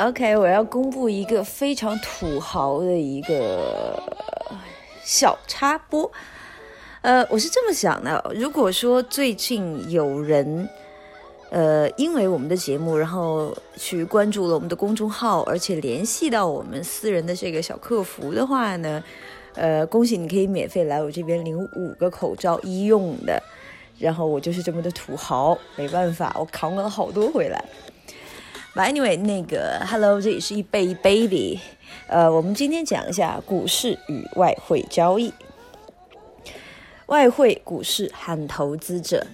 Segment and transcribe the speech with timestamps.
[0.00, 4.02] OK，我要公布一个非常土豪的一个
[5.04, 6.10] 小插播。
[7.02, 10.66] 呃，我是这么想的，如果说最近有人，
[11.50, 19.04] 呃，因为我们的节目，然后去关注了我们的公众号，而且联系到我们私人的这个小客服的话呢，
[19.54, 23.42] 呃，恭喜你可以免费来我这边领五个口罩医用的。
[23.98, 27.62] 然后我就是这么的土豪，没办法，我扛了好多回来。
[28.72, 31.58] But anyway，那个 Hello，这里是一杯一 baby，
[32.06, 35.34] 呃，我们今天讲一下股市与外汇交易。
[37.06, 39.26] 外汇、股市和投资者，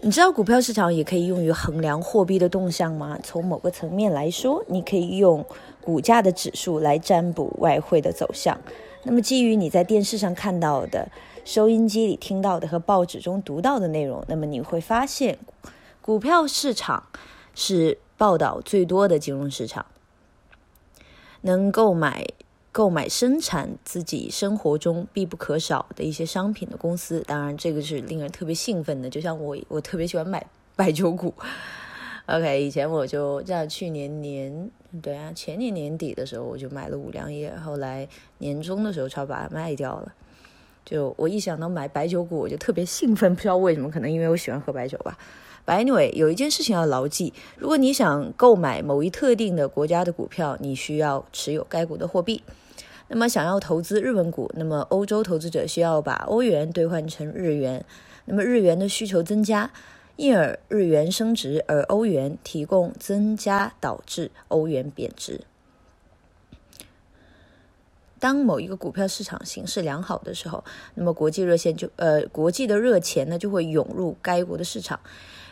[0.00, 3.16] 你知道股票市场也可以用于衡量货币的动向吗？
[3.22, 5.46] 从某个层面来说，你可以用
[5.80, 8.60] 股价的指数来占卜外汇的走向。
[9.04, 11.08] 那么，基于你在电视上看到的、
[11.44, 15.38] 收音机里听到的和报纸中读到的内容，那么你会发现，
[16.02, 17.04] 股票市场
[17.54, 19.86] 是报道最多的金融市场，
[21.40, 22.26] 能购买。
[22.70, 29.10] 购买生产自己生活中必不可少的一些商品的公司，当然这个是令人特别兴奋的。
[29.10, 31.34] 就像我，我特别喜欢买 白酒股。
[32.26, 34.70] OK，以前我就在去年年
[35.02, 40.12] 对啊，前年年底的时候我就买了五粮液，后来年终的时候差把它卖掉了。
[40.84, 45.18] 就我一想到买白酒股，我就特别兴奋，不知道为什么，可能因为我喜欢喝白酒吧。
[45.66, 52.42] But anyway，有一件事情要牢记：如果你想购买某一特定的国家的股票，你需要持有该股的货币。
[53.08, 57.84] 那么，想要投资日本股，那么欧洲投资者需要把欧元兑换成日元。
[58.26, 59.70] 那么日元的需求增加，
[60.16, 65.40] 因而日元升值，而欧元提供增加，导致欧元贬值。
[68.20, 70.64] 当某一个股票市场形势良好的时候，
[70.94, 74.98] 那么国际热线就呃国际的热钱呢就会涌入该国的市场，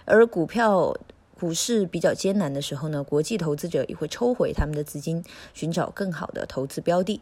[0.05, 0.97] 而股票
[1.39, 5.23] 股市比较艰难的时候呢，国际投资者也会抽回他们的资金，
[5.55, 7.21] 寻找更好的投资标的。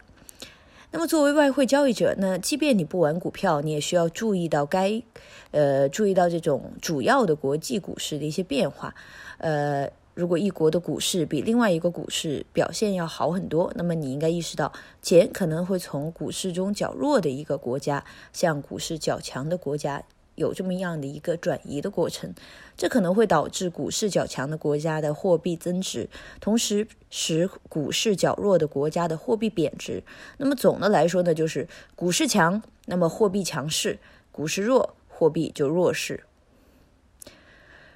[0.91, 5.03] 那么，作为外汇交易者，那即便你不玩股票，你也需要注意到该，
[5.51, 8.95] 呃，注意到这种主要的国际股市的一些变化。
[9.39, 20.05] 呃，如果一国的股市比另外一个股市表现要好很多，那么你应该意识到，钱可能会从股市中较弱的一个国家向股市较强的国家。
[20.37, 22.35] 有这么样的一个转移的过程，
[22.77, 26.09] 这可能会导致股市较强的国家的货币增值，
[26.41, 30.03] 同时使股市较弱的国家的货币贬值。
[30.39, 33.99] 那么总的来说呢，就是股市强，那么货币强势；
[34.33, 36.25] 股市弱，货币就弱势。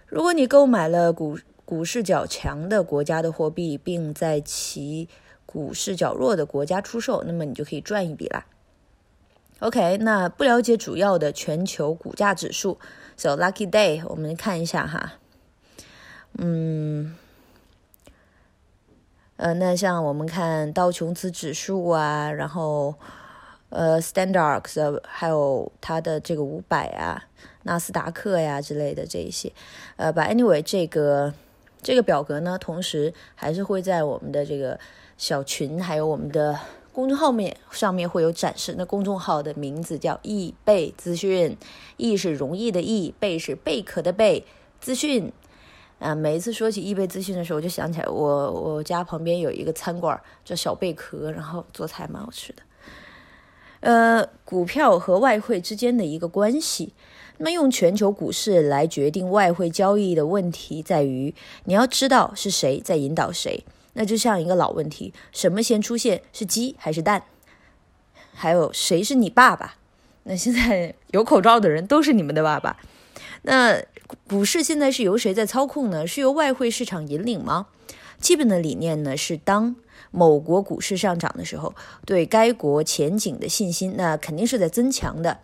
[0.07, 5.07] 如果你购买了股 股市较强的国家的货币，并在其
[5.45, 8.47] 股市较弱的国家出售，那么你就可以赚一笔啦。
[9.59, 12.79] OK，那不了解主要的全球股价指数
[13.19, 15.19] ，So lucky day，我们看一下哈。
[16.39, 17.15] 嗯，
[19.37, 22.95] 呃，那像我们看道琼斯指数啊，然后
[23.69, 27.27] 呃，Standards，还有它的这个五百啊，
[27.65, 29.53] 纳斯达克呀之类的这一些，
[29.97, 31.35] 呃，But anyway，这个
[31.83, 34.79] 这个表格呢，同时还是会在我们的这个
[35.17, 36.59] 小群，还有我们的。
[36.91, 41.57] 公众号面上面会有展示，那公众号的名字叫易贝资讯，
[41.97, 44.45] 易是容易的易，贝是贝壳的贝，
[44.81, 45.33] 资讯。
[46.01, 52.63] 啊，每一次说起易贝资讯的时候，我就想起来我我家旁边有一个餐馆叫小贝壳，然后做菜蛮好吃的。
[53.79, 56.95] 呃，股票和外汇之间的一个关系，
[57.39, 63.65] 那么用全球股市来决定外汇交易的问题在于，你要知道是谁在引导谁。
[63.95, 67.25] 那就像一个老问题：什么先出现，是鸡还是蛋？
[68.33, 69.77] 还有谁是你爸爸？
[70.25, 72.77] 那现在有口罩的人都是你们的爸爸。
[73.43, 73.83] 那
[74.29, 76.07] 股市现在是由谁在操控呢？
[76.07, 77.69] 是由外汇市场引领吗？
[78.21, 79.77] 基本的理念呢是，当
[80.11, 81.75] 某国股市上涨的时候，
[82.05, 85.39] 对该国前景的信心那肯定是在增强的。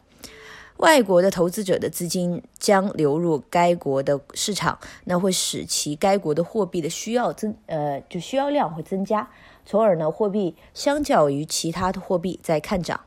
[0.78, 9.30] 外国的投资者的资金将流入该国的市场，那会使其该国的货币的需要增，呃，就需要量会增加，
[9.64, 13.00] 从而呢，货币相较于其他的货币在看涨。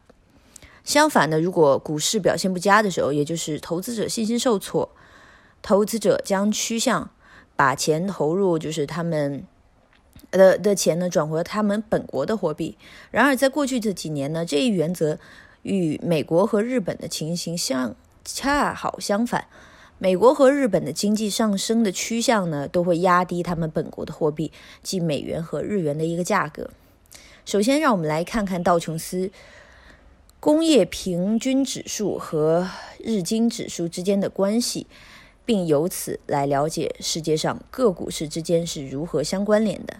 [0.85, 4.89] 相反呢，如果股市表现不佳的时候，也就是投资者信心受挫，
[5.61, 7.11] 投资者将趋向
[7.57, 9.43] 把钱投入，就是他们
[10.31, 12.77] 的的钱呢，转回他们本国的货币。
[13.11, 15.19] 然而，在过去这几年呢，这一原则。
[15.67, 17.93] 与美国和日本的情形相
[18.23, 19.47] 恰好相反，
[19.99, 26.69] 美国和日本的经济上升的趋向呢，都会压低他们本国的货币，即美元和日元的一个价格。
[27.43, 29.29] 首先，让我们来看看道琼斯
[30.39, 32.69] 工业平均指数和
[33.03, 34.87] 日经指数之间的关系，
[35.45, 39.97] 并由此来了解世界上各股市之间是如何相关联的。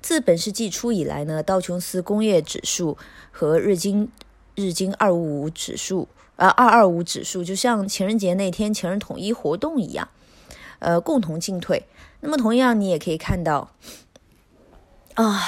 [0.00, 2.96] 自本世纪初以来呢，道琼斯工业指数
[3.30, 4.10] 和日经
[4.54, 10.08] 日经二五五指数啊二二五指数，就像情人节那天情人统一活动一样，
[10.78, 11.84] 呃，共同进退。
[12.20, 13.72] 那么同样，你也可以看到，
[15.14, 15.40] 啊，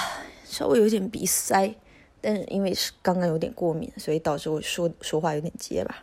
[0.45, 1.75] 稍微有点鼻塞。
[2.21, 6.03] 但是因为是刚刚有点过敏，所以导致我说说话有点结巴。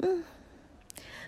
[0.00, 0.22] 嗯，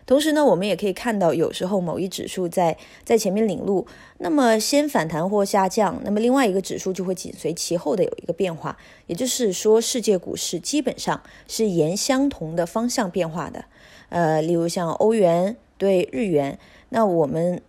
[0.06, 3.84] 同时呢，我们也可以看到，有时候某一指数在在前面领路，
[4.18, 8.78] 那么先反弹或下降，那么另外一个指数就会紧随其后的有一个变化。
[9.08, 13.64] 也就是说，世界股市基本上是沿相同的方向变化的。
[14.08, 16.56] 呃，例如像欧元对日元，
[16.90, 17.60] 那我们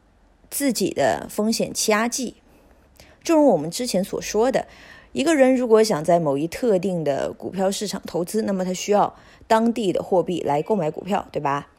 [0.51, 2.35] 自己的风险欺压计，
[3.23, 4.67] 正如我们之前所说的。
[5.13, 9.15] 一个人如果想在某一特定的股票市场投资，那么他需要
[9.47, 11.69] 当地的货币来购买股票，对吧？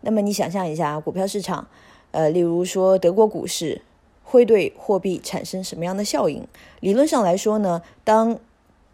[0.00, 1.68] 那么你想象一下，股票市场，
[2.10, 3.82] 呃，例如说德国股市，
[4.22, 6.46] 会对货币产生什么样的效应？
[6.80, 8.38] 理论上来说呢，当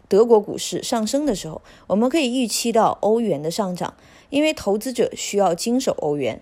[0.07, 3.95] 德国股市上升的时候，我们可以预期到欧元的上涨，
[4.29, 6.41] 因为投资者需要经手欧元。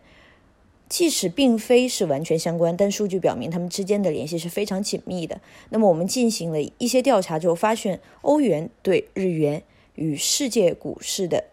[0.89, 5.39] 即使并非是完全相关，但数据表明它们之间的联系是非常紧密的。
[5.69, 9.63] 那么我们进行了一些调查之后，发现欧元对日元
[9.95, 11.45] 与世界股市的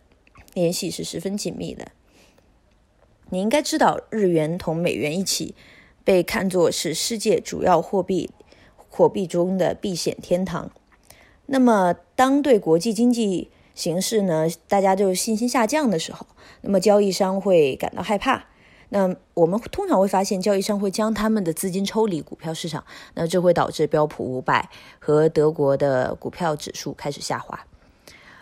[0.54, 1.92] 联系是十分紧密的。
[3.30, 5.54] 你应该知道，日元同美元一起
[6.04, 8.30] 被看作是世界主要货币
[8.88, 10.70] 货币中的避险天堂。
[11.46, 16.26] 那么，当对国际经济形势呢，大家就信心下降的时候，
[16.62, 18.46] 那么交易商会感到害怕。
[18.90, 22.84] 那我们通常会发现，交易商会将他们的资金抽离股票市场，
[23.14, 27.66] 那这会导致标普五百和德国的股票指数开始下滑。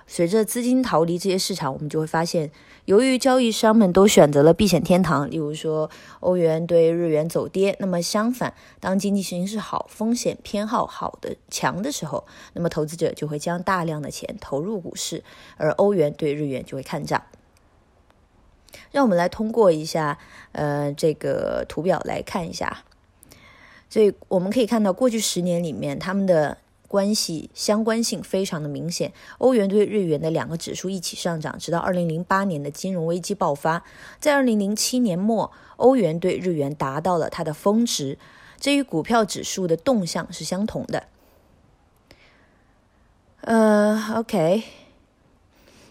[0.06, 2.50] 随着资金逃离这些市场，我们就会发现，
[2.84, 15.24] 由于交易商们都选择了避险天堂，例如说欧元对日元走跌，那么相反，当经济形势好、风险偏好好的强的时候，那么投资者就会将大量的钱投入股市，
[15.56, 17.22] 而欧元对日元就会看涨。
[18.92, 20.18] 让我们来通过一下，
[20.52, 22.84] 呃，这个图表来看一下。
[23.88, 26.58] 所以我们可以看到，过去十年里面，他们的
[26.96, 29.12] 关系相关性非常的明显。
[29.36, 33.84] 欧元对日元的两个指数一起上涨，直到二零零八年的金融危机爆发。
[34.18, 38.16] 在二零零七年末，欧元对日元达到了它的峰值，
[38.58, 41.08] 这与股票指数的动向是相同的。
[43.42, 44.62] 呃，OK。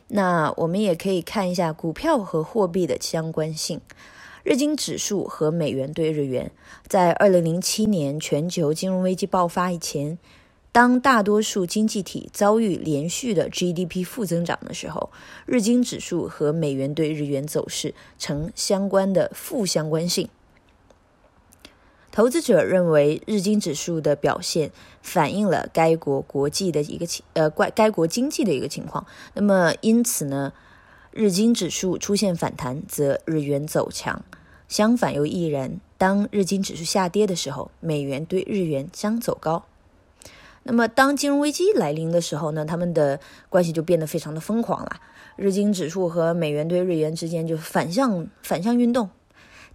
[0.08, 3.80] 那我们也可以看一下股票和货币的相关性。
[4.44, 6.52] 日经指数和美元对日元，
[6.86, 10.20] 在二零零七年全球金融危机爆发以前，
[10.76, 15.10] 当大多数经济体遭遇连续的 GDP 负增长的时候，
[15.46, 20.28] 日经指数和美元对日元走势呈相关的负相关性。
[22.12, 29.08] 投资者认为，日经指数的表现反映了该国国际的一个情呃，该该国经济的一个情况。
[29.34, 30.52] 那么，因此呢，
[31.12, 34.20] 日经指数出现反弹，则日元走强；
[34.68, 35.80] 相反又亦然。
[35.98, 39.64] 当日经指数下跌的时候，美元对日元将走高。
[40.68, 43.20] 那么，当金融危机来临的时候呢，他们的
[43.50, 45.00] 关系就变得非常的疯狂了。
[45.36, 49.08] 日经指数和美元对日元之间就反向反向运动。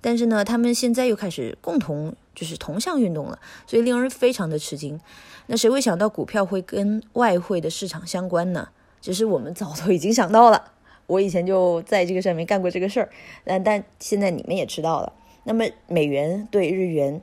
[0.01, 4.99] 但是呢，他们现在又开始共同就是同向运动了，所以令人非常的吃惊。
[5.47, 8.71] 那谁会想到股票会跟外汇的市场相关呢？
[9.01, 10.73] 只是我们早都已经想到了，
[11.07, 13.09] 我以前就在这个上面干过这个事儿。
[13.45, 15.13] 但但现在你们也知道了。
[15.45, 17.23] 那么美元对日元，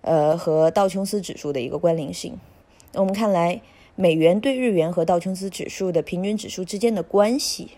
[0.00, 2.38] 呃，和道琼斯指数的一个关联性，
[2.92, 3.62] 那我们看来，
[3.94, 7.72] 美元对日元和道琼斯指数的平均指数之间的关系。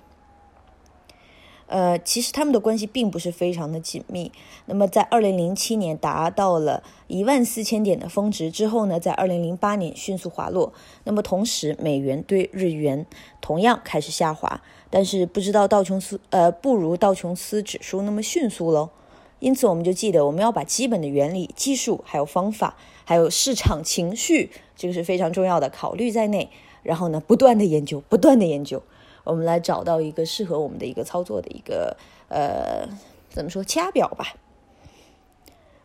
[1.66, 4.30] 呃，其实他们的关系并不是非常的紧密。
[4.66, 10.74] 那么，在二零零七年达到了一万四千点的峰值之后呢，在二零零八年迅速滑落。
[11.04, 13.06] 那么，同时美元对日元
[13.40, 18.90] 同样开始下滑，但是不知道道琼斯呃不如道琼斯指数那么迅速喽。
[19.40, 26.50] 因此，我们就记得我们要把基本的原理、技术、还有方法、还有市场情绪，这个是非常重要的考虑在内。
[26.82, 28.82] 然后呢，不断的研究，不断的研究。
[29.24, 31.96] 我们来找到一个适合我们的一个操作的一个
[32.28, 32.86] 呃，
[33.30, 34.34] 怎么说掐表吧？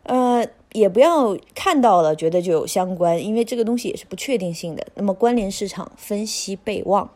[0.02, 4.86] 呃，也不要看到了觉得就有相关，因为这个东西也是不确定性的。
[4.94, 7.10] 那么关联市场分析备忘，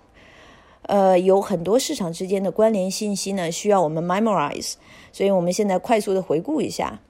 [0.87, 4.75] 呃，有很多市场之间的关联信息呢，需要我们 memorize，
[5.13, 7.01] 所以我们现在快速的回顾一下。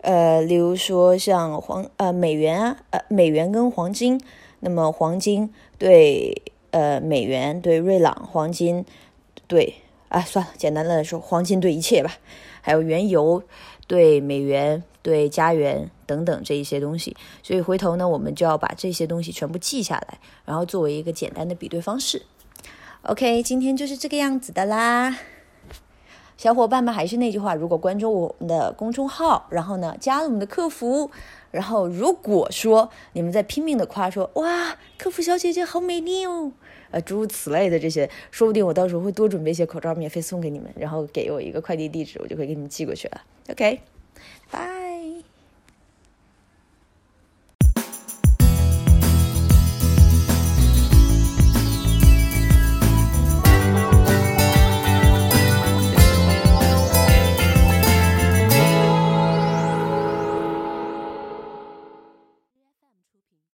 [0.00, 4.20] 呃，例如说像黄呃美元啊，呃美元跟黄金，
[4.60, 8.84] 那么黄金对呃美元对瑞朗，黄金
[9.46, 9.76] 对
[10.08, 12.18] 啊算了，简单的来说，黄金对一切吧，
[12.60, 13.42] 还有原油
[13.86, 22.22] 对美元对加元等等这一些东西，所以回头呢，我们就要把这些东西全部记下来，然后作为一个简单的比对方式。
[23.02, 25.18] OK，今天就是这个样子的啦。
[26.36, 31.10] 小伙伴们还是那句话，如果关注我们的公众号，然后呢加了我们的客服，
[31.52, 36.50] 然后如果说你们在拼命的夸说哇，客服小姐姐好美丽哦，
[36.94, 43.22] 呃诸如此类的这些，说不定我到时候会多准备一些口罩免费送给你们，然后给我一个快递地址，我就会给你们寄过去了。
[43.50, 43.80] OK，
[44.50, 44.83] 拜。